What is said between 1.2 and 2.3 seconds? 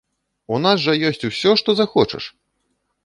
ўсё што захочаш!